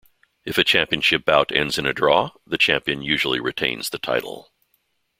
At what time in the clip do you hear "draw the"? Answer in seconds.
1.93-2.57